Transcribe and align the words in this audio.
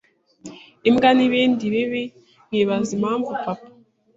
imbwa 0.89 1.09
n’ibindi 1.17 1.63
bibi 1.73 2.03
nkibaza 2.49 2.91
impamvu 2.97 3.29
papa 3.43 3.67